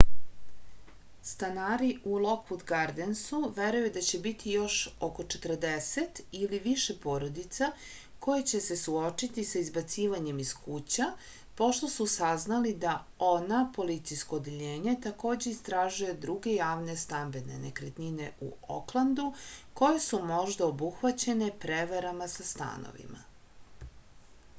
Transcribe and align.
stanari 1.31 1.87
u 2.11 2.19
lokvud 2.21 2.61
gardensu 2.69 3.41
veruju 3.57 3.89
da 3.97 4.01
će 4.05 4.19
biti 4.27 4.53
još 4.55 4.77
oko 5.07 5.25
40 5.33 6.21
ili 6.39 6.59
više 6.63 6.95
porodica 7.03 7.67
koje 8.27 8.45
će 8.51 8.61
se 8.67 8.77
suočiti 8.83 9.43
sa 9.49 9.61
izbacivanjem 9.65 10.39
iz 10.45 10.53
kuća 10.61 11.09
pošto 11.61 11.91
su 11.97 12.07
saznali 12.15 12.71
da 12.87 12.95
oha 13.27 13.59
policijsko 13.77 14.41
odeljenje 14.41 14.97
takođe 15.05 15.53
istražuje 15.57 16.17
druge 16.25 16.55
javne 16.57 16.95
stambene 17.03 17.59
nekretnine 17.67 18.31
u 18.47 18.49
oklandu 18.79 19.27
koje 19.83 20.01
su 20.09 20.23
možda 20.35 20.65
obuhvaćene 20.73 21.51
prevarama 21.67 22.31
sa 22.37 22.47
stanovima 22.53 23.23